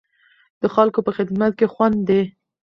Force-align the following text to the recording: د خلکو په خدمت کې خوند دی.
د 0.61 0.63
خلکو 0.75 0.99
په 1.07 1.11
خدمت 1.17 1.51
کې 1.59 1.71
خوند 1.73 1.97
دی. 2.09 2.21